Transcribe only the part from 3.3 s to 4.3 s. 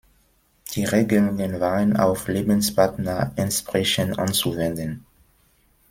entsprechend